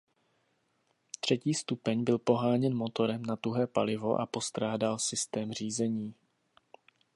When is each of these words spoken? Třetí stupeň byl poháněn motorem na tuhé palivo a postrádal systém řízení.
Třetí 1.19 1.53
stupeň 1.53 2.03
byl 2.03 2.19
poháněn 2.19 2.73
motorem 2.75 3.23
na 3.25 3.35
tuhé 3.35 3.67
palivo 3.67 4.15
a 4.21 4.25
postrádal 4.25 4.99
systém 4.99 5.51
řízení. 5.53 6.15